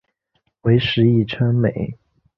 [0.61, 1.95] 为时议称美。